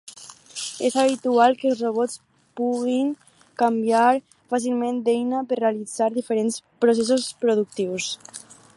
És 0.87 0.95
habitual 1.01 1.57
que 1.59 1.67
els 1.71 1.83
robots 1.85 2.15
puguin 2.61 3.11
canviar 3.63 4.07
fàcilment 4.55 4.99
d'eina 5.11 5.45
per 5.53 5.63
realitzar 5.63 6.11
diferents 6.19 6.61
processos 6.87 7.33
productius. 7.47 8.11